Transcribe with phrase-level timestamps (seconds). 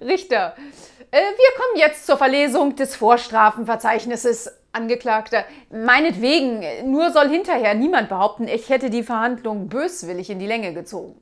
[0.00, 0.56] Richter,
[1.10, 4.50] äh, wir kommen jetzt zur Verlesung des Vorstrafenverzeichnisses.
[4.72, 10.74] Angeklagter, meinetwegen, nur soll hinterher niemand behaupten, ich hätte die Verhandlung böswillig in die Länge
[10.74, 11.18] gezogen.